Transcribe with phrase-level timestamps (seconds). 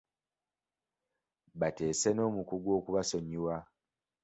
[1.59, 3.57] Baateesa n'omukungu okubasonyiwa.